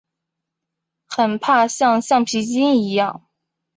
[1.05, 3.27] 很怕像橡皮筋一样